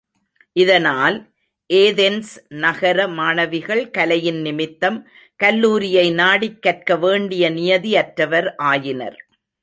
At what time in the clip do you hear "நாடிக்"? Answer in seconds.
6.11-6.61